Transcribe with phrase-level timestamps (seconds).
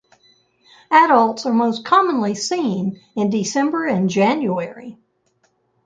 [0.89, 4.97] Adults are most commonly seen in December and January.